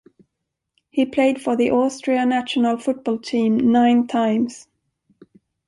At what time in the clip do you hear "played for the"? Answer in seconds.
1.05-1.69